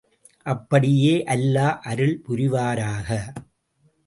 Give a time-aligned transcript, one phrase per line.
[0.45, 3.09] அப்படியே அல்லா அருள் புரிவாராக!